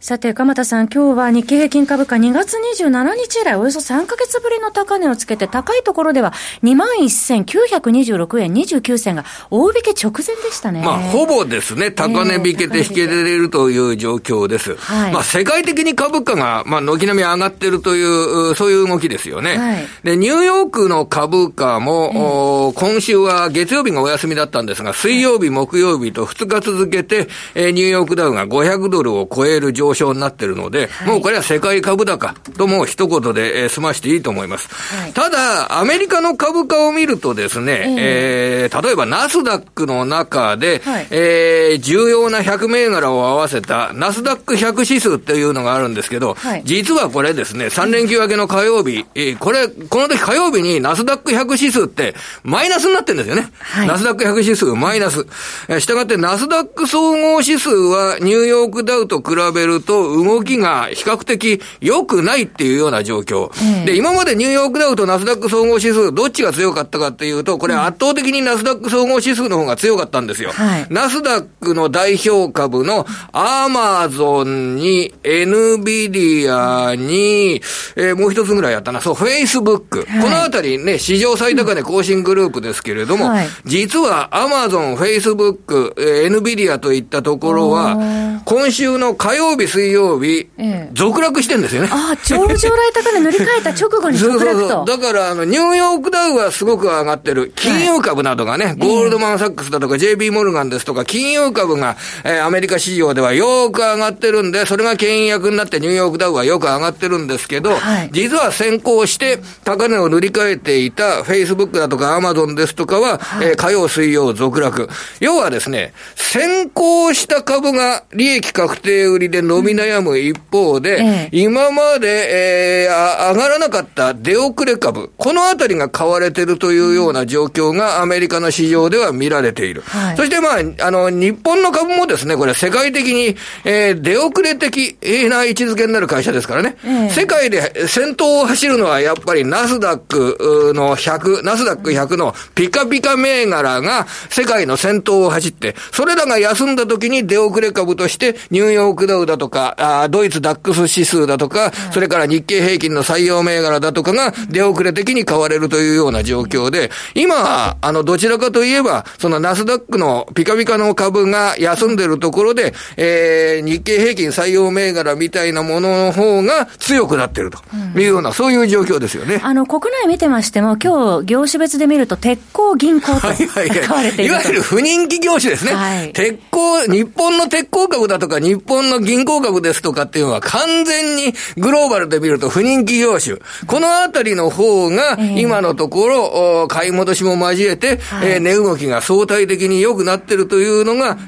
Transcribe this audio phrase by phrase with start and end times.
[0.06, 6.32] さて、鎌田さん、今日は日経平均株価2月27日以来およそ3ヶ月ぶりの高値をつけて、高いところでは
[6.62, 10.80] 21,926円29銭が大引け直前でしたね。
[10.80, 14.76] まあ、ほぼですね、高値引けて引けれるという状況です。
[14.76, 19.58] はい、まあ、世界的に株価が、まあ、軒並み上がってるという、そういう動きですよね。
[19.58, 27.26] はい、で、ニューヨークの株価も、えー、今週は月曜日がお休みだったんですが、水曜日、木曜日と2日続けて、
[27.56, 34.68] えー、ニューヨークダウが500ドルを超える上昇昇になってるので、はい、もうこれは世界株高とも一言で、えー、済ましていいと思います。
[34.68, 53.50] はい、ただ、アメリカの株価を見るとですね、えー、えー、例えばナスダックの中で、はい、えー、重要な100銘柄を合わせたナスダック100指数っていうのがあるんですけど、はい、実はこれですね、3連休明けの火曜日、えー、これ、この時火曜日にナスダック100指数ってマイナスになってるんですよね。
[53.60, 55.26] はい、ナスダック100指数マイナス。
[55.68, 63.50] えー、したがってナスダック総合指数はニューヨークダウと比べると動きが比較的良くないっていうような状況。
[63.86, 70.50] で、今までニューヨークダウとナスダック総合指数、どっちが強かったかっていうと、これ圧倒的にナスダック総合指数の方が強かったんですよ。
[70.52, 77.62] はい、ナスダックの代表株のアマゾンに、エヌビディアに、
[77.96, 80.06] えー、もう一つぐらいやったな、そう、フェイスブック。
[80.06, 87.96] このあたりね、史上最高値更新グループですけれども、はい、実はアマゾン、フェイスブック、エヌビディアといったところは、
[88.44, 91.88] 今週の火曜日、水曜日、ええ、続落してんですよね。
[91.92, 92.58] ああ、上場来
[92.94, 94.58] 高値塗り替えた直後に続落と。
[94.58, 97.52] そうそうだから、あの、ニューヨークダウはすごく上がってる。
[97.54, 114.88] 金融株などがね、はい、ゴールドマンサックスだとか、JP モルガンですとか、金融株が、えー、アメリカ市場ではよく上がってるんで、それが牽引役になってニューヨークダウはよく上がってるんですけど、はい、実は先行して高値を塗り替えていた Facebook だとか Amazon ですとかは、はい、えー、火曜、水曜続落。
[115.20, 129.82] 要はですね、先行した株が利益確定売りで伸び悩む一方で、ええ、今まで、えー、上がらなかった出遅れ株、このあたりが買われてるというような状況がアメリカの市場では見られている。
[129.82, 134.96] はい、そしてまあ、あの、日本の株もですね、これ世界的に、えー、出遅れ的
[135.28, 136.76] な位置づけになる会社ですからね。
[136.84, 167.58] え、世界で先頭を走るのはやっぱりナスダックの100、ナスダック100のピカピカ銘柄が世界の先頭を走って、それらが休んだ時に出遅れ株としてニューヨークダウだとか、あドイツダックス指数だとか、それから日経平均の採用銘柄だとかが出遅れ的に買われるというような状況で、今、あの、どちらかといえば、そのナスダックのピカピカの株が休んでるところで、えー、日経平均採用銘柄みたいなものの方が強くなってると
[167.98, 169.40] いうような、そういう状況ですよね。
[169.42, 175.74] あの、国内見てましても、今日、業種別で見ると、鉄鋼銀行と買われているいわゆる不人気業種ですね。
[175.74, 183.36] はい、鉄鋼、日本の鉄鋼株だとか、日本の銀行株ですとかっていうのは完全にグローバルで見ると不人気業種。
[183.66, 191.18] このあたりの方が、今のところ、買い戻しも交えて、え値動きが相対的に良くなってるというのが、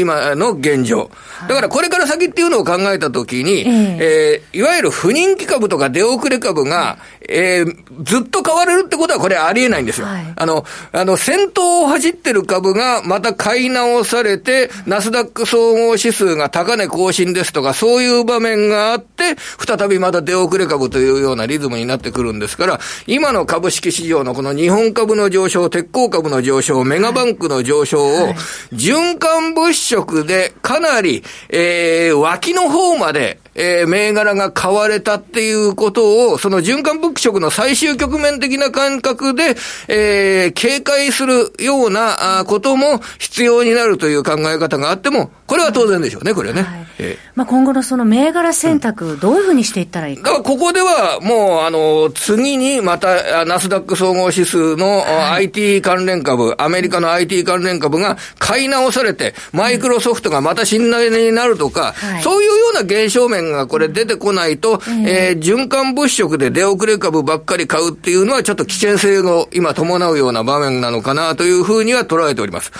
[0.00, 1.10] 今の現状。
[1.48, 6.98] だからこれから先っていうのを考えたときに、えー、いわゆる不人気株とか出遅れ株が、
[7.28, 10.06] えー、ずっと買われるってことはこれありえないんですよ。
[10.06, 28.34] はい、あの、あの、先頭を走ってる株がまた買い直されて、ナスダック総合指数が高値更新ですとか、そういう場面があって、再びまた出遅れ株というようなリズムになってくるんですから、今の株式市場のこの日本株の上昇、鉄鋼株の上昇、メガバンクの上昇を、
[28.72, 39.56] 循環物色でかなり、えー、脇の方まで、えー、銘柄が買われたっていうことを、その循環物色の最終局面的な感覚で、
[39.88, 46.62] えー、警戒するようなことも必要になるという考え方があっても、これは当然でしょうね、これね。
[46.62, 46.86] はい、
[47.34, 50.22] まあ、今後のその銘柄選択、どういうふうにしていったらいいか。
[50.22, 72.72] だからここでは、もう、あの、次にまた、ナスダック総合指数の IT 関連株、アメリカの IT 関連株が買い直されて、マイクロソフトがまた信頼になるとか、はい、そういうような現象面がこれ出てこないと、えー、循環物色で出遅れ株ばっかり買うっていうのはちょっと危険性を今伴うような場面なのかなというふうには捉えております。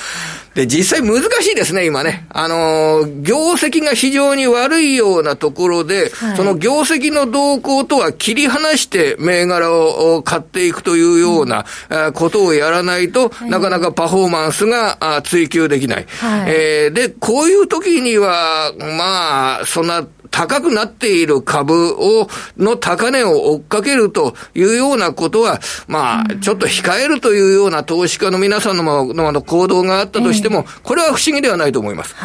[0.54, 2.26] で、実際難しいですね、今ね。
[2.28, 16.06] あのー、業績が非常に悪いようなところで、はい、その業績の動向とは切り離して銘柄を買っていくというような、うん、ことをやらないと、はい、なかなかパフォーマンスが追求できない。
[16.20, 32.17] はい、えー、で、こういう時には、まあ、そんな、高くなっている株を、の高値を追っかけるというようなことは、まあ、ちょっと控えるというような投資家の皆さんのの行動があったとしても、これは不思議ではないと思います。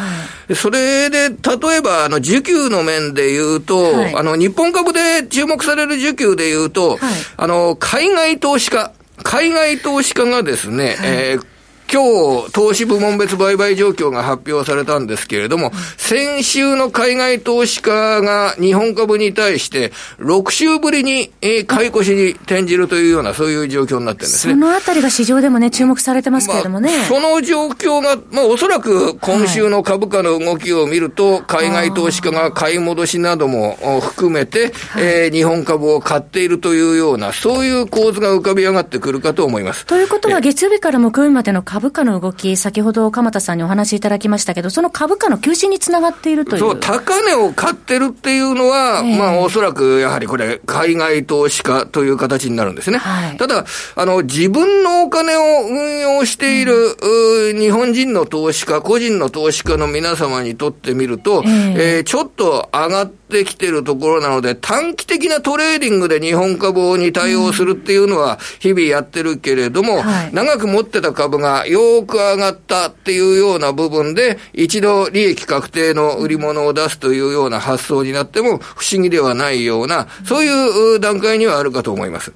[0.56, 1.34] それで、例
[1.76, 6.98] えば、あの、需給の面で言うと、あの、日本株で注目される需給で言うと、
[7.36, 11.57] あの、海外投資家、海外投資家がですね、えー
[11.90, 21.30] 今日、投資部門別売買状況が発表されたんですけれども、先週の海外投資家が日本株に対して、6週ぶりに
[21.66, 24.52] 買い越しに転じるというような、そういう状況になってるんですね。
[24.52, 26.94] そのあたりが市場でもね、注目されてますけれどもね。
[26.94, 39.86] まあ、その状況が、まあ、おそらく今週の株価の動きを見ると、海外投資家が買い戻しなども含めて、はい、えー、日本株を買っているというような、そういう構図が浮かび上がってくるかと思います。
[39.86, 46.60] ということは、月曜日から木曜日までの株価の動き、先ほど鎌田さんにお話しいただきましたけど、その株価の急進につながっているという。
[46.60, 52.98] そう、高値を買ってるっていうのは、えー、まあ、おそらくやはりこれ、海外投資家という形になるんですね。
[52.98, 53.64] はい、ただ、
[53.96, 82.32] あの、自分のお金を運用している、うん、日本人の投資家、個人の投資家の皆様にとってみると、えー、えー、ちょっと上がってきてるところなので、短期的なトレーディングで日本株に対応するっていうのは、日々やってるけれども、うんはい、長く持ってた株がよく上がったっていうような部分で、一度利益確定の売り物を出すというような発想になっても不思議ではないような、そういう段階にはあるかと思います。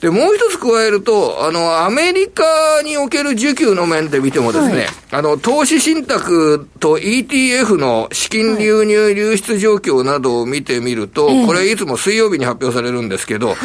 [0.00, 2.42] で、もう一つ加えると、あの、アメリカ
[2.82, 13.56] における需給の面で見てもですね、はい、あの、投資信託と ETF の資金流入流出状況などを見てみると、はい、これいつも水曜日に発表されるんですけど、はい、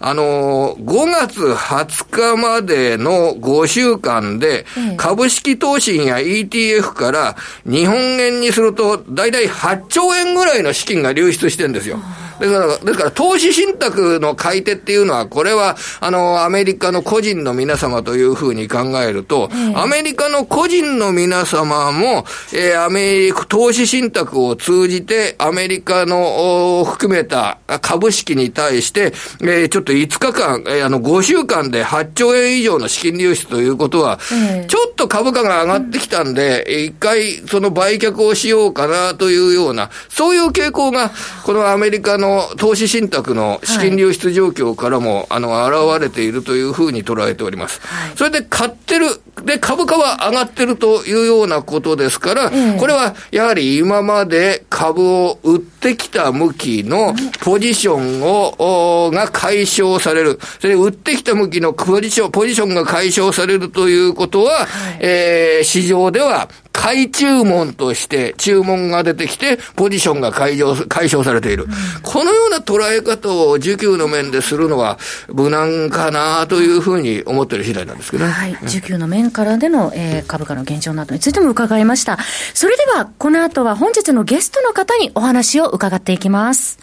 [0.00, 4.64] あの、5月20日までの5週間で、
[4.96, 7.36] 株式投資や ETF から
[7.66, 11.98] 日本円にすると、だいたい8兆円ぐらいの資金が流出してるんですよ。
[12.42, 34.18] ですから、ですから投資信託の買い手っていうのは、これは、あの、アメリカの個人の皆様というふうに考えると、アメリカの個人の皆様も、えー、アメリカ、投資信託を通じて、アメリカの含めた株式に対して、えー、ちょっと5日間、えー、あの、5週間で8兆円以上の資金流出ということは、
[34.66, 41.12] ちょっと株価が上がってきたんで、一回その売却をしようかなというような、そういう傾向が、
[41.44, 47.80] このアメリカの投資信託の資金流出状況からも、あの、現れているというふうに捉えております。
[48.16, 49.06] それで買ってる、
[49.44, 60.38] で、株価は上がってるというようなことですから、これはやはり今まで株を売ってきた向きのポジションを、が解消される。
[60.60, 64.66] それで売ってきた向きのポジション、ポジションが解消されるということは、
[65.00, 71.64] えー、市場では買い注文として注文が出てきて、ポジションが解消解消されている。
[71.64, 71.70] うん、
[72.02, 78.30] このような捉え方を需給の面でするのは無難かなというふうに思っている次第なんですけどね。
[78.30, 78.54] はい。
[78.62, 82.18] 需給の面からでの、えー、株価の現状などについても伺いました。
[82.54, 86.78] それでは、この後は本日のゲストの方にお話を伺っていきます。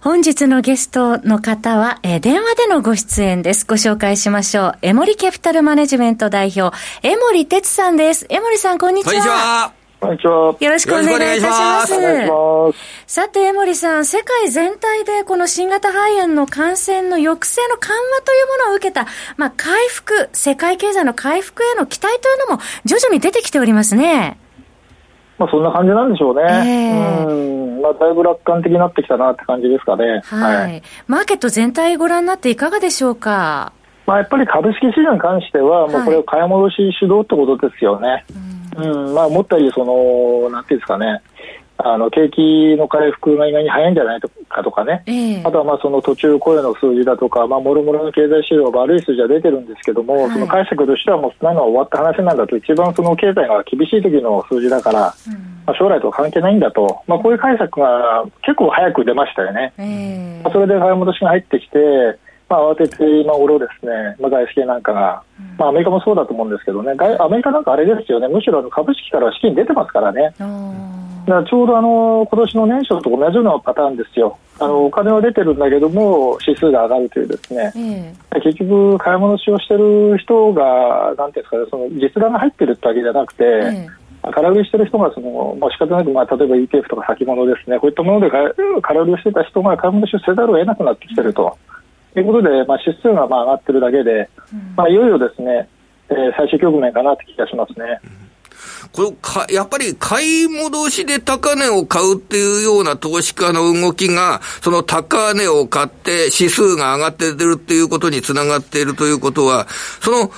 [0.00, 3.66] 本日のゲストの方は、えー、電話でのご出演です。
[3.66, 4.78] ご紹介しましょう。
[4.82, 8.24] エモリキャピタルマネジメント代表、エモリ哲さんです。
[8.28, 9.10] エモリさん、こんにちは。
[9.10, 9.85] こんにちは。
[9.98, 10.54] こんにちは。
[10.60, 11.94] よろしくお願いいたします。
[13.06, 24.38] さて、江森さん、世界全体でこの新型肺炎の感染の抑制の緩和というものを受けた、まあ、回復、世界経済の回復への期待というのも徐々に出てきておりますね。
[25.38, 26.42] まあ、そんな感じなんでしょうね。
[26.42, 27.32] えー、う
[27.78, 27.82] ん。
[27.82, 30.20] まあ、だいぶ楽観的になってきたなって感じですかね。
[30.24, 30.56] はい。
[30.56, 33.72] はい、マーケット全体ご覧になっていかがでしょうか？
[34.06, 38.08] まあ、やっぱり株式市場に関しては、もうこれを買い戻し主導ってことですよね。
[38.08, 38.65] はいうん、
[39.14, 41.20] まあ、思ったより、その、なんていうんですかね、
[41.78, 55.32] あの景気の回復が意外に早いんじゃないかとかね、えー、あとはまあその途中雇用の数字だとか、まあ、もろもろの経済指標が悪い数字は出てるんですけども、はい、その解釈としてはもうそんなのは終わった話なんだと、一番その経済が厳しい時の数字だから、うん、
[55.66, 59.74] まあ、将来とは関係ないんだと、まあ、こういう解釈が結構早く出ましたよね。
[59.76, 61.78] えー、まあ、それで買い戻しが入ってきて、
[62.48, 65.22] まあ、慌てて今頃ですね、まあ、外資系なんかが、
[65.58, 70.32] まあ、アメリカもそうだと思うんですけどね、アメリカなんかあれですよね、むしろ株式から資金出てますからね。
[71.26, 74.38] だからちょうどあの今年の年初と同じようなパターンですよ。
[74.60, 77.72] あのお金は出てるんだけども指数が上がるというですね、
[78.34, 87.78] うん、結局買い戻しをしてる人がなんていうんですかねその実弾が入ってるってわけじゃなくて、うん、空売りしてる人がその、まあ、仕方なく、まあ、例えば ETF とか先物ですね。
[87.78, 91.58] こういったもので空売りをしてた人が買い戻しをせざるを得なくなってきてると。
[92.16, 94.30] ということで、まあ、指数がまあ上がってるだけで、
[94.74, 95.68] まあ、いよいよですね、
[96.08, 98.00] えー、最終局面かなって気がしますね。
[98.90, 109.68] これか、やっぱり買い戻しで高値を買うっていうような投資家の動きが、その高値を買って指数が上がって出るっていうことにつながっているということは、
[110.00, 110.30] その、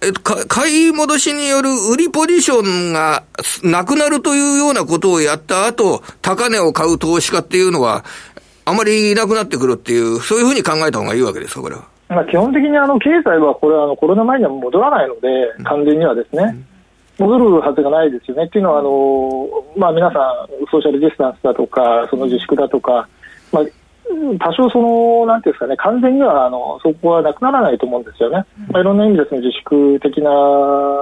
[0.00, 3.24] えっと、買い戻しによる売りポジションが
[3.64, 8.04] なくなるというようなことをやった後、高値を買う投資家っていうのは、
[8.68, 11.82] あまりいなくなってくるっていう、そういうふうに考えた方がいいわけですか、これは。
[12.08, 15.28] まあ、基本的にあの経済はこれはあのコロナ前には戻らないので、
[15.64, 16.56] 完全にはですね、
[17.18, 18.44] 戻るはずがないですよね。
[18.44, 23.08] っていうのはあの、まあ、皆さん、ソーシャルディスタンスだとか、その自粛だとか、
[23.52, 23.64] まあ、
[24.40, 28.44] 多少その、なんていうんですかね、完全にはあのそこはなくならないと思うんですよね。
[28.70, 30.30] まあ、いろんな意味ですね、自粛的な、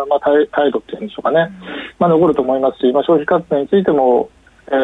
[0.08, 1.50] まあ、態度っていうんでしょうかね、
[1.99, 4.28] まあ、残ると思いますし、まあ、消費活動についても、
[4.68, 4.75] え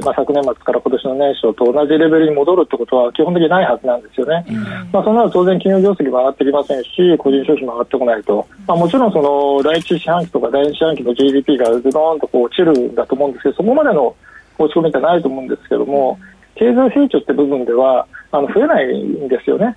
[0.00, 14.16] ーまあ、昨年末から今年の年初と同じレベルに戻るってことは基本的にないはずなんですよね、うん、まあ、そんなの当然、企業業績も上がってきませんし、個人消費も上がってこないと、まあ、もちろんその第一四半期とか第二四半期の GDP がずどんとこう落ちるんだと思うんですけど、そこまでの
[14.58, 16.18] 落ち込みってないと思うんですけども、
[16.54, 19.76] 経済成長って部分ではあの増えないんですよね。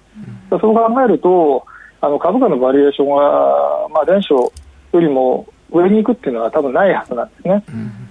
[0.51, 1.65] うん、そう考えると
[1.99, 4.51] あの株価のバリエーションは、まあ、前初よ
[4.93, 7.63] りも上に行くっていうのは多分ないはずなんですね。
[7.67, 8.10] うん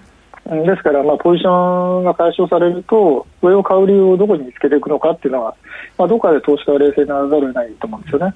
[0.50, 5.54] ですから、まあ、ポジションが解消されると、上を買う理由をどこに見つけていくのかっていうのは、
[5.96, 8.34] まあ、どこかで投資家は冷静にならざるを得ないと思うんですよね。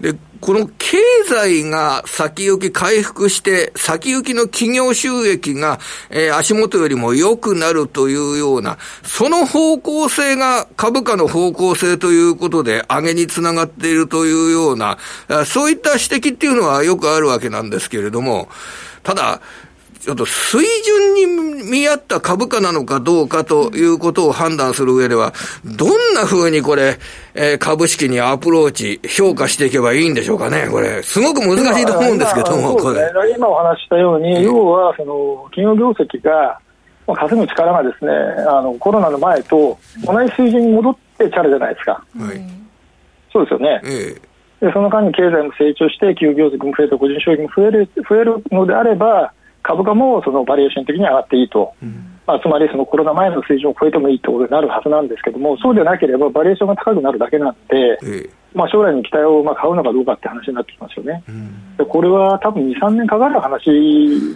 [0.00, 5.78] うん、で、この経済が先行き回復して、先行きの企業収益が、
[6.08, 14.96] えー、足元よりも良くなるというような、その方向性が株価の方向性ということで上げにつながっているというような、
[15.44, 18.48] そういった指摘っていうのはよくあるわけなんですけれども、
[19.02, 19.42] ただ、
[20.02, 25.32] ちょっと水準に見合った株価なのかどうかということを判断する上では、
[25.64, 26.98] どんな風にこれ、
[27.34, 31.04] えー、株式にアプローチ、評価していけばいいんでしょうかね、これ。
[31.04, 33.00] すごく難しいと思うんですけども、これ。
[33.36, 36.58] 今お話したように、要は、その、企業業績が、
[37.06, 38.12] 稼ぐ力がですね、
[38.48, 41.92] あの、コロナの前と同じ水準に戻ってチャラじゃないですか。
[41.92, 42.40] はい。
[43.32, 43.80] そうですよね。
[43.84, 44.32] ええ
[44.62, 49.32] でその間に経済も成長して、企業業績も増えて、個人消費も増える増えるのであれば、
[49.72, 63.70] 株価もそのバリエーション的に上がっていいと、うん、まあ、つまりそのコロナ前の水準を超えてもいいということになるはずなんですけども、そうでなければバリエーションが高くなるだけなんで、えまあ、将来に期待をまあ買うのかどうかって話になってきますよね、うん、でこれは多分2、3年かかる話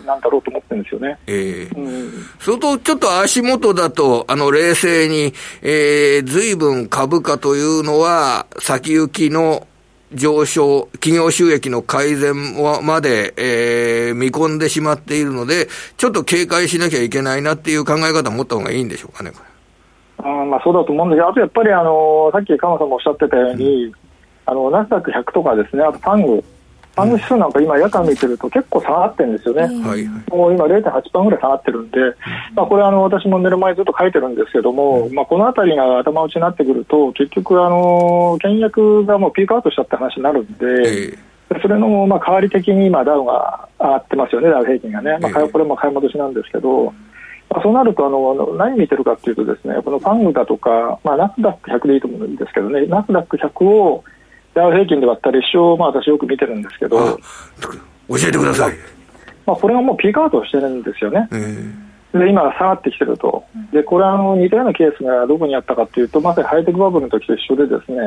[0.07, 1.19] なんだろうと思ってるんですよね。
[1.27, 9.67] えーうん、それとちょっと足元だと、あの冷静に、えー、ずいぶん株価というのは、先行きの
[10.17, 12.35] 上昇、企業収益の改善
[12.83, 19.31] まで、えー、見込んでしまっているので、ちょっと警戒しなきゃいけないなっていう考え方を持った方がいいんでしょうかね。
[20.19, 23.93] あまあ、そうだと思うんですけど、あとやっぱり、あのさっき鎌さんもおっしゃってたように、うん、
[24.47, 26.43] あのナスダック100とかですね、あとパング、
[26.97, 31.99] パング指数なんか今、夜間見てると結構下がってるんですよね、はい、もう今、0.8%ぐらい下がってるんで、
[32.55, 41.19] まあ、これあの、私も寝る前ずっと書いてるんですけども、まあ、このあたりが頭打ちになってくると、結局、あの倹約がもうピークアウトしたって話になるんで、
[41.61, 46.95] それのまあ代わり的に今、ダウが上がってますよね、ダウ平均がね、まあ、これも買い戻しなんですけど。
[47.49, 54.03] まあ、そうなるとあの、何見てるかというと、ですねこのファングだとか、まあ、ナスダック100でいいと思うんですけどね、ナスダック100を
[54.57, 57.19] ダウ平均で割った列車を、まあ、私よく見てるんですけど、
[58.09, 58.75] 教えてください。
[59.45, 61.29] まあ、これがもうピークアウトしてるんですよね。
[62.13, 67.99] で今、下がってきてると、でこれはあの似たようなケースがどこにあったかというと、まさにハイテクバブルの時と一緒で、ですね、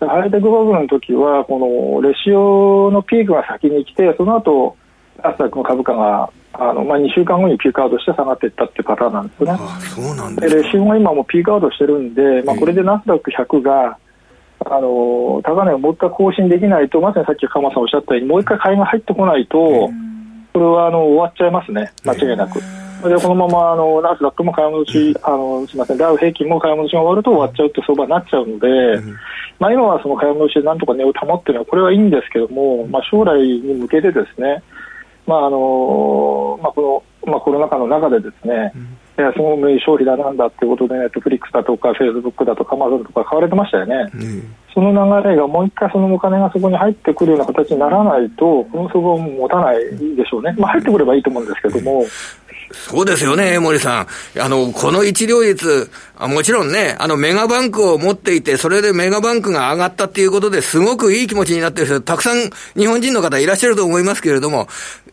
[0.00, 4.76] うん、ハイテクバブルの時は、このレシオのピークが先に来て、その後
[5.22, 9.58] ナスダックの株価があの、まあ、2週間後にピークアウトして下がっていったっていうパターンなんですよね。
[9.94, 13.98] そうなんでレシオが今もピークアウトしてるんで、まあ、これでナスダック100が、
[14.64, 19.92] あの高値をもう一回更新できないと、まさにさっき鎌さんおっしゃったように、もう一回買いが入ってこないと、こ
[20.54, 22.60] れはあの終わっちゃいますね、間違いなく。
[23.08, 28.68] でこのままあのナスダックも買い戻し、あのすみません、ダウ平均も買い戻しが終わると終わっちゃうって相場になっちゃうので、
[29.60, 34.62] まあ、今はその買い戻しでなんとか値を保っているのは、これはいいんですけども、まあ、将来に向けてですね、
[35.26, 38.72] まああのまあ、この、まあ、コロナ禍の中でですね、
[39.18, 49.78] いや、すごい消費だなんだっていうことで、ネットフリックスだとか、フェイスブックだとか、アマゾンとか買われてましたよね、うん、その流れがもう一回そのお金がそこに入ってくるような形にならないと、この相場も持たない
[50.14, 52.04] でしょうね、まあ、入ってくればいいと思うんですけども。
[52.72, 54.06] そうですよね、森さ
[54.36, 54.40] ん。
[54.40, 64.68] あの、この一両率、もちろんね、あの、メガバンクを持っていて、それでメガバンクが上がったっていうことですごくいい気持ちになってる人、たくさん日本人の方いらっしゃると思いますけれども、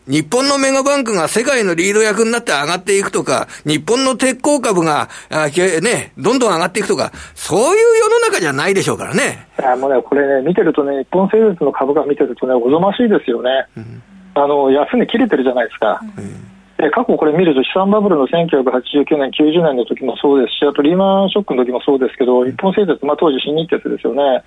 [0.06, 9.48] 日本のメガバンクが世界のリード役になって上がっていくとか、日本の鉄鋼株が、あね、どんどん上がっていくとか、そういう世の中じゃないでしょうからね。
[9.58, 13.50] いや、もうね、これね、見てるとね、日本製鉄の株価見てるとね、おぞましいですよね。
[13.76, 14.02] うん、
[14.34, 16.00] あの、安値切れてるじゃないですか。
[16.16, 24.44] うんで過去これ見ると資産バブルの1989年、90年の時もそうですし、あとリーマンショックの時もそうですけど、日本製鉄、まあ、当時新日鉄ですよね、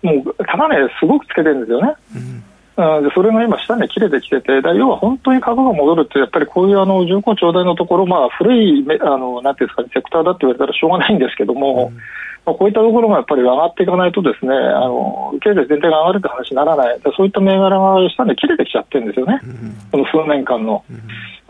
[0.00, 1.92] もう高値すごくつけてるんですよね。
[2.14, 2.44] うん
[2.76, 12.00] でそれが今、下値切れてきてて、要は本当に株が戻るって、やっぱりこういうあの重厚長大のところ、まあ、古いあのなんていうんですか、ね、セクターだって言われたらしょうがないんですけども、うん。
[12.44, 20.84] まあ、こういったところがやっぱり上がっていかないとですね、あの経済全体が上がるって話にならない、そういった銘柄が下値切れてきちゃってるんですよね、うん、この数年間の。
[20.90, 21.00] うん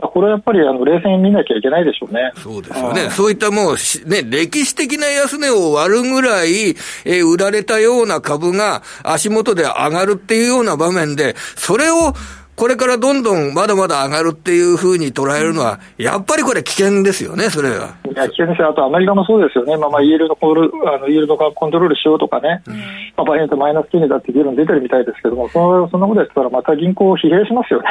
[0.08, 2.32] これはやっぱりあの冷静に見なきゃいけないでしょうね。
[2.36, 3.10] そうですよね。
[3.10, 3.76] そういったもう、
[4.08, 6.70] ね、歴史的な安値を割るぐらい、
[7.04, 12.14] えー、売られたような株が足元で上がるっていうような場面で、それを、
[12.54, 17.96] これからどんどんまだまだ上がるっていうふうに捉えるのは、やっぱりこれ危険ですよね、それは。
[18.04, 18.68] いや、危険ですよ。
[18.68, 19.76] あとアメリカもそうですよね。
[19.76, 22.62] まあまあ、イールドコール、あの、イールドがコントロールしようとかね。
[22.66, 22.82] うん、ま
[23.16, 27.88] あ、場合によってマイナス金利だって議論出てるみたいですけども、そのそんなことやってたらまた銀行を疲弊しますよね。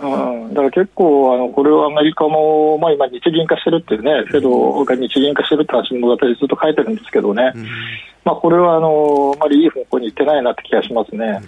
[0.00, 7.66] うん、うん、だから結構、あのこれはアメリカも、まあ、今、日銀化してるっていうね、制度が日銀化してるって話も私、ずっと書いてるんですけどね、うん、
[8.24, 11.40] まあ、これはあのあまりいい方向にいってないなって気がしますね。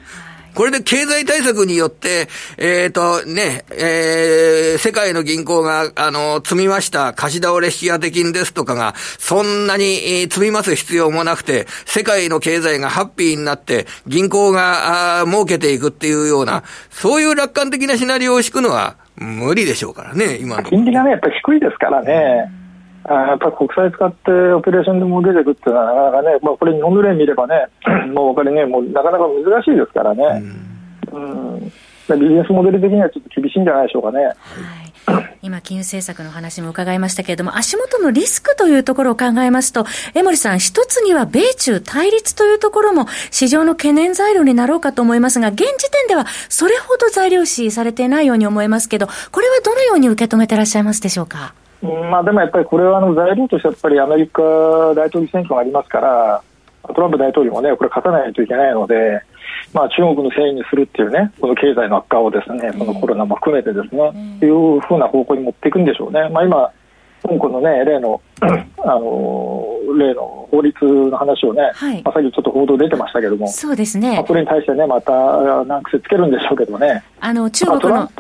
[0.55, 20.63] これで経済対策によって、えっ、ー、と、ね、えー、世界の銀行が、あの、積みました貸し倒れ引き当て金ですとかが、そんなに、積みます必要もなくて、世界の経済がハッピーになって、銀行が、あ儲けていくっていうような、そういう楽観的なシナリオを敷くのは無理でしょうからね、今の。
[20.65, 22.51] 金利がね、やっぱり低いですからね。
[22.59, 22.62] あ
[23.09, 27.67] やっぱり国債使ってオペレーションでも出てくっていうのは、なかなかね、まあ、これ、日本の例見ればね、
[28.15, 30.25] もうお金ね、もうなかなか難しいですからね、
[31.13, 31.61] うん、うん、
[32.21, 34.25] ビジネスモデル的にはちょっと厳しいんじゃないでしょうかね。
[34.25, 34.37] はい
[35.43, 39.85] 今、金融政策の話も伺いましたけれども、足元のリスクというところを考えますと、
[40.15, 51.55] 江森さん、一つには米中対立というところも市場の懸念材料になろうかと思いますが、現時点ではそれほど材料視されていないように思えますけど、これはどのように受け止めていらっしゃいますでしょうか？
[51.83, 54.43] まあ、でもやっぱりこれはあの材料としてやっぱりアメリカ
[54.95, 56.43] 大統領選挙がありますから
[56.83, 59.21] トランプ大統領もねこれ勝たないといけないので、
[59.73, 66.29] まあ、中国のせいにするっていうねこの経済の悪化をですねそのコロナも含めてですね、というふうな方向に持っていくんでしょうね。
[66.29, 66.71] まあ、今
[67.23, 68.47] 香港のね例のあ
[68.99, 69.65] の
[69.97, 71.63] 例の法律の話をね、
[72.05, 75.13] まあ、さっきちょっと報道出てましたけども、そうですね、まあ、これに対してね、また
[75.65, 76.33] 難癖つけるん。
[76.33, 78.11] でしょうけどね、あの中国の、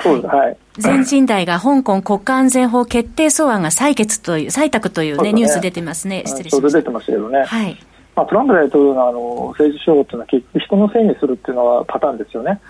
[0.00, 6.78] そうです、はい、全人代が香港国家安全法決定草案が採決という、採択というね、ニュース出てますね、失礼しました。
[6.78, 7.44] 出てましたけどね。
[7.44, 7.76] はい
[8.16, 12.60] まあ、トランプ大統領のあの政治手法っていうのは結局人のせいにするっていうのはパターンですよね。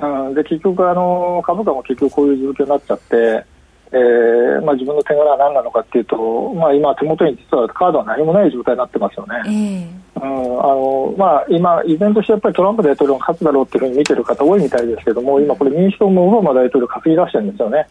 [0.00, 3.44] うん、で結局あの株価も結局こういう状況になっちゃって、
[3.92, 9.34] えーまあ、自分の手柄は何なのかっていうと、まあ、今、手元に実はカードは何もない状態になってますよね。
[9.46, 17.86] えー、うんあのまあ、今、依然としてやっぱりトランプ大統領が勝つだろうっていうふうに見てる方多いみたいですけども、今、これ民主党もオバマ大統領担ぎ出してるんですよね。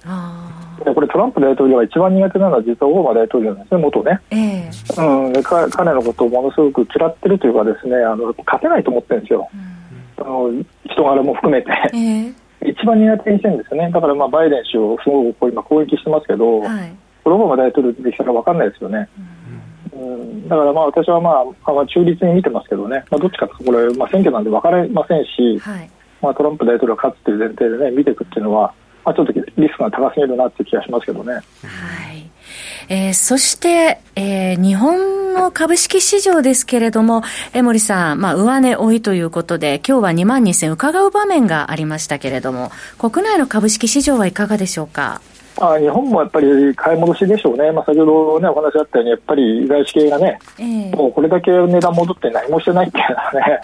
[0.85, 9.49] でこれトランプ大統領が一番苦手なのは実はオバマ大統領なんですね、元ね、えーうん、で彼のことをものすごく嫌ってるというかですねあの勝てないと思ってるんですよ、
[10.17, 13.91] うん、あの人柄も含めて、えー、一番苦手にしてるんですよね。
[13.91, 16.95] だからまあバイデン氏をすごく今攻撃してますけど、はい、
[17.25, 19.07] オバマ大統領出てきたら分かんないですよね、
[19.93, 25.89] うん、うん、だからまあ私はまあ中立に見てますけどね、まあ、どっちかとこれ、まあ、選挙なんで分かりませんし、はい。
[26.21, 28.73] まあ、トランプ大統領が勝つという前提でね、見ていくっていうのは、
[29.05, 31.33] まあ、ちょっとリスクが高すぎるなっていう気がしますけどね。
[31.33, 31.43] はい。
[32.89, 37.23] えー、そして、えー、日本の株式市場ですけれども、
[37.53, 45.21] 江森さん、まあ、上値追いということで、今日は2万2000伺う場面がありましたけれども、国内の株式市場はいかがでしょうか？
[45.61, 53.59] あ日本もやっぱり買い戻しでしょうね、まあ、先ほど、ね、お話あったように、やっぱり外資系がね、えー、もうこれだけ値段戻って何もしてないっていうのはね、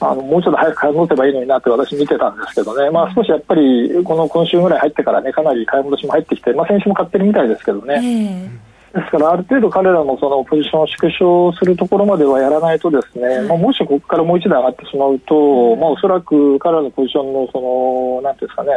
[0.00, 7.94] あのもうちょっと早く買い戻せばいいのになって私、見てたんですけどね、まあ、少しやっぱりこの今週ぐらい入ってからね、かなり買い戻しも入ってきて、まあ、先週も買ってるみたいですけどね。
[7.94, 18.70] えーですから、ある程度彼らのそのポジションを縮小するところまではやらないとですね、まあ、もしここからもう一段上がってしまうと、まあ、おそらく彼らのポジションのその、なんていうんですかね、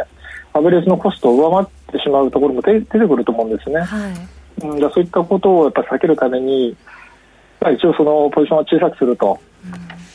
[0.54, 3.82] アベレージのコストを上回ってしまうところも出てくると思うんですね。
[3.82, 6.76] はい、うん、だそういったことをやっぱ避けるために、
[7.60, 9.40] まあ、一応そのポジションを小さくすると。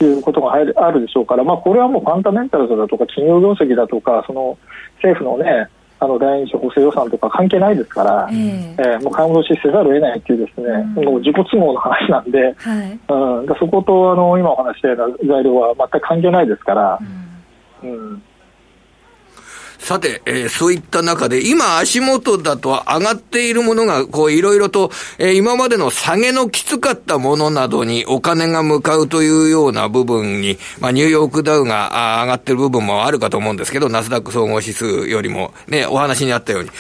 [0.01, 4.57] いうことがあるでしょうから、まあ、これはもうファンダメンタルズだとか企業業績だとかその
[5.03, 5.69] 政府のね
[6.01, 17.18] あの第二次補正予算とか関係ないですから、えー、えー、もう買い戻しせざるを得ないというですね、うん、もう自己都合の話なんで、はい、うん、そことあの今お話したような材料は全く関係ないですから、うん、うん
[19.89, 36.71] さて、えー、そういった中で、今足元だと上がっているものが、こういろいろと、えー、今までの下げのきつかったものなどにお金が向かうというような部分に、まあニューヨークダウが上がってる部分もあるかと思うんですけど、ナスダック総合指数よりも、ね、お話にあったように、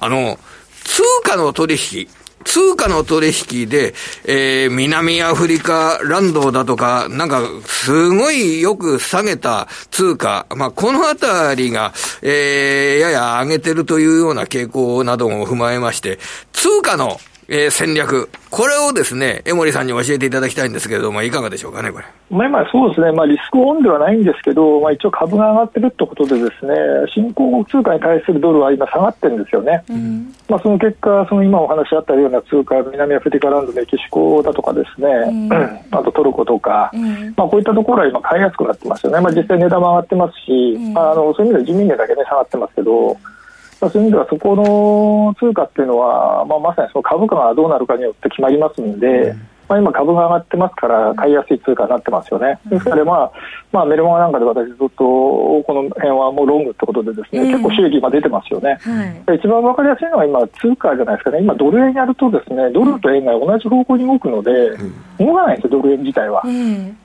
[0.00, 0.36] あの、
[0.82, 2.08] 通貨の取引、
[2.46, 3.92] 通貨の取引で、
[4.24, 16.18] えー、南アフリカランドだとか、なんか、すごいよく下げた通貨、まあ、このあたりが、えー、やや上げてるというような傾向などを踏まえまして、
[16.52, 18.28] 通貨のえー、戦略。
[18.50, 22.04] これをですね、江森さんに教えていただきたいんですけれども、いかがでしょうかね、これ。
[22.28, 26.74] まあ、今そうですね、まあ、リスクオンではないんですけど、まあ、一応株が上がってるってことでですね、
[27.14, 29.84] 新興国通貨に対するドルは今下がってるんですよね。
[29.88, 35.52] うん、まあ、その結果、その今お話あったような通貨、南アフリカランド、メキシコだとかですね、うん、
[35.96, 39.20] あとトルコとか、うん、まあ、こういったところは今買いやすくなってますよね。
[39.20, 43.16] まあ、実際値段も上がってますし、まあ、あの、そういう意味では人民元だけね、下がってますけど、
[43.80, 52.58] まあ、そういう意味では、そこの通貨っていうのは、まあ、まさにその株価がどうなるかによって決まりますんで、うん、まあ、今、株が上がってますから、買いやすい通貨になってますよね。
[52.66, 53.32] ですから、まあ、
[53.72, 58.78] まあ、メルマガなんかで私、ずっとこの辺はもうロングってことで、ですね、結構収益今出てますよね。
[59.26, 64.70] はい、一番分かりやすいのは今、通貨じゃないですかね、今、ドル円やると、ですねドルと円が同じ方向に動くので、
[65.18, 66.42] 動かないんですよ、ドル円自体は。
[66.44, 66.96] うん、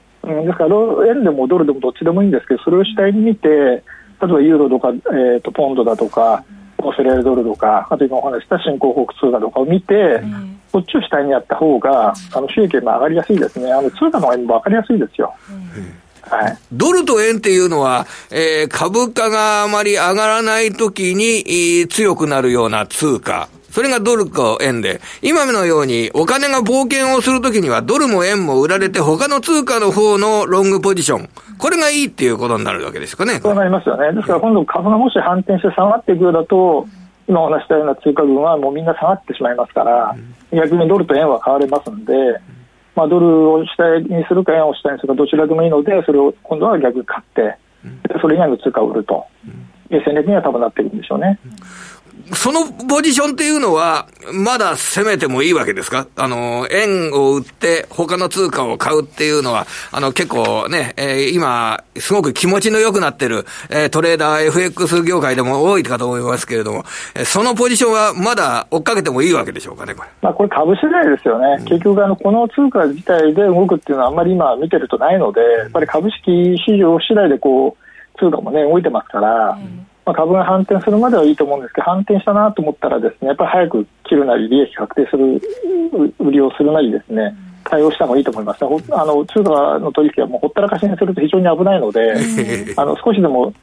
[0.45, 0.75] ですから、
[1.09, 3.83] 円でもドルでもどっちでもいいんですけど、それを主体に見て、例
[4.23, 6.43] えばユーロとか、えーと、ポンドだとか、
[6.87, 13.71] オーストラリアドルとか、あと今お話した新興国通貨とかを見て、うん、こっちを主体にやった方が、あの収益も上がりやすいですね。
[13.71, 15.33] あの通貨の方が分かりやすいですよ。
[15.49, 23.49] うんはい、ドルと円っていうのは、えー、株価があまり上がらないときに、強くなるような通貨。
[23.71, 31.29] それがドルと円で、今のようにお金が冒険をするときにはドルも円も売られて他の通貨の方のロングポジション。
[31.57, 33.39] これがいいっていうことになるわけですかね。
[33.39, 34.11] そうなりますよね。
[34.13, 36.87] ですから今度株がもし反転して下がっていくようだと、
[37.27, 40.15] 今お話したような通貨群はもうみんな下がってしまいますから、
[40.51, 42.13] 逆にドルと円は買われますんで、
[42.95, 47.57] まあ、ドルを主体にするか円を主体にするかどちらでもいいので、それを今度は逆に買って、
[48.21, 49.25] それ以外の通貨を売ると
[49.89, 51.39] いう戦略には多分なってるんでしょうね。
[52.33, 56.07] そのポジションっていうのは、まだ攻めてもいいわけですか？
[56.15, 66.83] あの、円を売って、他の通貨を買うっていうのは、あの、結構ね、えー、今、すごく気持ちの良くなってる、えー、トレーダー、FX 業界でも多いかと思いますけれども、
[67.15, 70.09] えー、そのポジションはまだ追っかけてもいいわけでしょうかね、これ。
[70.21, 71.57] まあ、これ株次第ですよね。
[71.59, 85.41] うん、結局、あの、この通貨自体で動くっていうのはあんまり今見てるとないので、やっぱり株式市場次第でこう、通貨もね、動いてますから、うんまあ、株が反転するまではいいと思うんですけど、反転したなと思ったらですね、やっぱり早く切るなり、利益確定する、
[86.19, 92.15] 売りをするなりですね、対応した方がいいと思います、ね、あの通貨の取引はもうほったらかしにすると非常に危ないので、
[92.75, 93.53] あの少しでも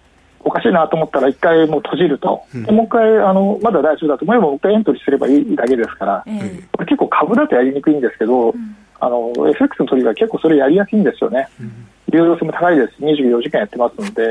[0.40, 6.38] おかしいなと思ったら、一回もう閉じると、うん、もう一回あの、まだ大丈夫だと思えば、もう一回エントリーすればいいだけですから、うん、
[6.72, 11.48] これ結構株だとやりにくいんですけど、うん、あの FX の取引は結構それやりやすいんですよね。
[12.10, 14.22] 流動性も高いです24時間やってますので、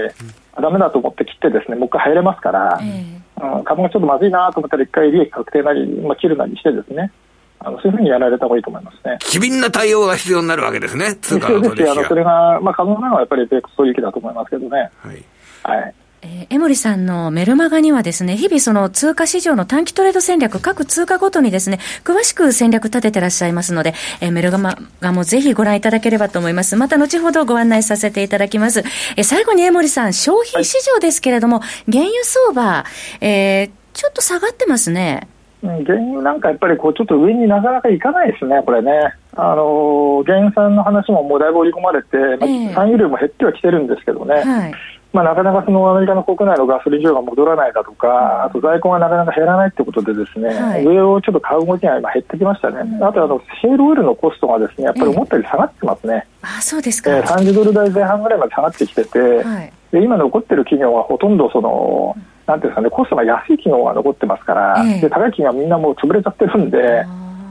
[0.56, 7.12] うん、ダメだと思って切ってですねもう一回入れますから、うん、株がちょっとまずいなと思ったら一回利益確定なり、まあ、切るなりしてですね
[7.60, 9.18] あのそういうふうにやられた方がいいと思いますね。
[9.20, 14.92] 機敏な対応が必要になるわけですね、通貨の取引あのそれが、まあ、株の中はやっぱり FX 取引だと思いますけどね。
[15.00, 15.24] はい。
[15.64, 26.76] はいえー、江森さんのメルマガにはですね、日々その通貨市場の短期トレード戦略、各通貨ごとにですね、詳しく戦略立ててらっしゃいますので、えー、メルマガもぜひご覧いただければと思います。
[26.76, 28.80] また後ほどご案内させていただきます。
[29.16, 32.84] えー、最後に江森さん、消費市場ですけれども、はい、原油相場、
[33.22, 35.28] えー、ちょっと下がってますね。
[35.62, 38.92] 原油なんかやっぱりこうちょっと上になかなかいかないですね、これね。
[39.36, 44.74] あの原産の話ももうだいぶ織り込まれて、まあ、産油量も減ってはきてるんですけどね、はい
[45.14, 62.16] まあ、なかなかそのアメリカの国内のガソリン需要が戻らないだとか、あと在庫がなかなか減らないということで、ですね、はい、上をちょっと買う動きが今減ってきましたね、うん、あとあのシェールオイルのコストがですねやっぱり思ったより下がってますね、えー、あそうですか、えー、30ドル台前半ぐらいまで下がってきてて、はい、で今残ってる企業はほとんどその、
[62.46, 67.06] なんていうんですかね、コストが安い企業が残ってますから、えー、で高い企業はみんなもう潰れちゃってるんで。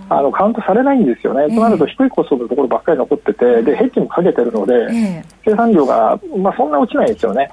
[0.09, 7.51] あのカウントされないんですよね、えー、となると低いコストのところばっかり残ってて、でヘッジもかけてるので、えー、生産量が、まあ、そんな落ちないんですよね。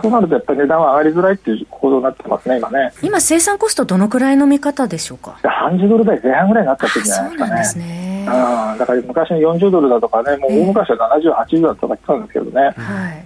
[0.00, 2.92] そうなるとやっぱり値段は上がりづらいっていう構造になってますね、今ね。
[3.02, 7.50] 今、生産コスト、どのくらいの見方でしょうか？30ドル台前半ぐらいになっちゃってるんじゃないですかね。
[7.50, 8.12] そうですね。
[8.22, 12.74] うん、だから昔の40ドルだとかね、もう大昔は70、80ドルとか言ってたんですけどね、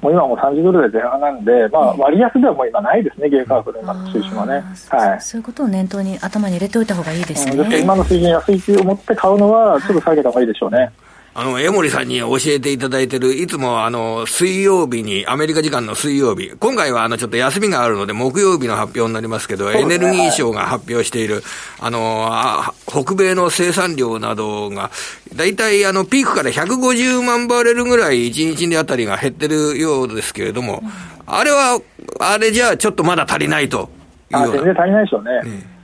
[0.00, 4.64] もう今はもう30ドル台前半なんで、まあ、割安ではもう今ないですね、原価格の今の水準はね。
[4.88, 7.56] はい、そういうことを念頭に頭に入れておいた方がいいですね。
[7.56, 10.90] うん、今の水準安いと思って買うのは、ちょっと下げた方がいいでしょうね。
[11.38, 21.42] あの、江森さんに教えていただいてる、いつもあの、水曜日に、アメリカ時間の水曜日、今回はあの、ちょっと休みがあるので、木曜日の発表になりますけど、エネルギー省が発表している、
[21.78, 24.90] あの、北米の生産量などが、
[25.34, 30.82] 大体あの、ピークから150万バレルぐらい1日にあたりが減ってるようですけれども、
[31.26, 31.78] あれは、
[32.18, 33.90] あれじゃあちょっとまだ足りないと
[34.32, 34.52] いうような。
[34.52, 35.30] 全然足りないでしょうね。
[35.44, 35.75] うん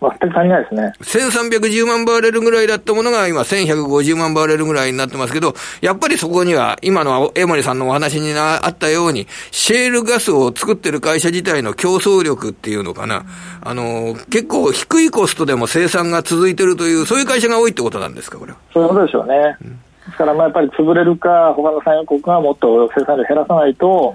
[0.00, 0.92] 全く足りないですね。
[1.00, 13.24] 1310万バーレルぐらいだったものが今1150万バーレルぐらいになってますけど、やっぱりそこには今の江森さんのお話にあったように、シェールガスを作ってる会社自体の競争力っていうのかな。
[13.62, 18.58] あの、結構低いコストでも生産が続いてるという、そういう会社が多いってことなんですか、これは？
[18.72, 19.56] そういうことでしょうね。
[19.60, 19.76] うん、で
[20.12, 24.14] すからまあやっぱり潰れるか、他の産油国がもっと生産量減らさないと、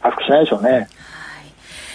[0.00, 0.88] 回復しないでしょうね。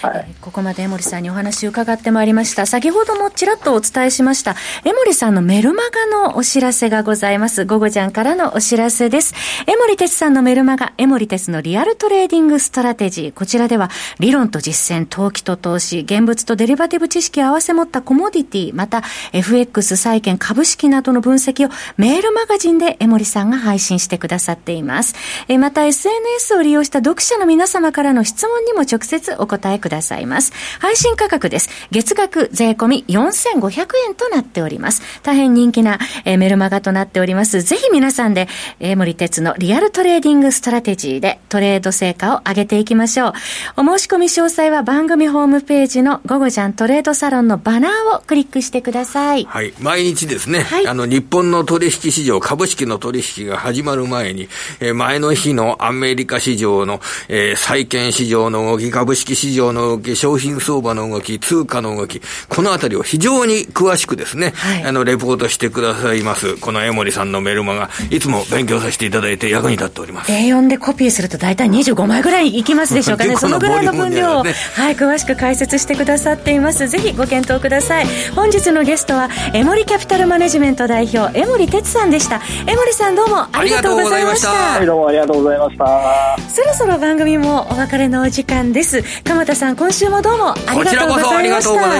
[0.03, 2.65] はい、ここまで江森さんにお話を伺ってまいりました。
[2.65, 7.63] 先ほどもちらっとお伝えしました、江森さんのメルマガのお知らせがございます。
[7.63, 9.33] 午後じゃんからのお知らせです。
[9.65, 13.33] 江森哲さんのメルマガ、江森哲のリアルトレーディングストラテジー。
[13.33, 13.89] こちらでは、
[14.19, 25.15] 理論と実践、投機と投資、現物とデリバティブ知識を合わせ持ったコモディティ、また FX、債券、株式などの分析をメールマガジンで江森さんが配信してくださっています。
[25.47, 29.92] えまた SNS を利用した読者の皆様からの質問にも直接お答えください。
[29.93, 30.53] ださいます。
[30.79, 31.69] 配信価格です。
[31.91, 35.01] 月額税込み4500円となっております。
[35.23, 37.61] 大変人気な、えー、メルマガとなっております。
[37.61, 38.47] ぜひ皆さんで、
[38.79, 43.33] 江森哲のリアルトレーディングストラテジーでトレード成果を上げていきましょう。
[43.77, 49.45] お申し込み詳細は番組ホームページの午後じゃんトレードサロンのバナーをクリックしてください。
[49.45, 49.73] はい。
[49.79, 70.31] 毎日ですね、はい、あの、日本の取引市場、株式の取引が始まる前に、えー、前の日のアメリカ市場の、えー、債券市場の動き、株式市場の動き、商品相場の動き、通貨の動き、このあたりを非常に詳しくですね、はい、あの、レポートしてくださいます、この江森さんのメルマが、いつも勉強させていただいて役に立っております。
[70.31, 73.35] A4 でコピーすると大体25枚ぐらいいきますでしょうかね。
[73.35, 76.87] そのぐらいの分量を、ね、はい、詳しく解説してくださっています。
[76.87, 78.07] ぜひご検討ください。
[78.35, 82.41] 本日のゲストは、江森キャピタルマネジメント代表、江森哲さんでした。
[82.67, 84.49] 江森さんどうもありがとうございました。
[84.49, 86.37] はい、どうもありがとうございました。
[86.49, 89.03] そろそろ番組もお別れのお時間です。
[89.23, 91.49] 鎌田さん、今週もどうもありがとうござい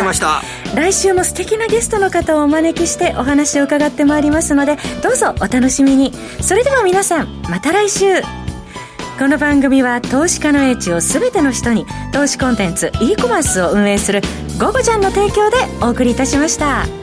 [0.04, 0.42] ました。
[0.76, 6.12] 来週も素敵なゲストの方をお招きしてお話を伺ってまいりますのでどうぞお楽しみに。
[6.42, 8.22] それでは皆さんまた来週。
[9.20, 14.22] この番組は投資家の英知を全ての人に投資コンテンツ e コマースを運営する
[14.60, 17.03] 「ゴゴちゃん」の提供でお送りいたしました。